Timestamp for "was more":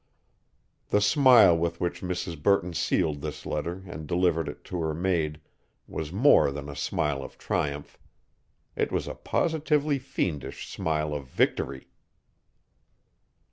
5.87-6.49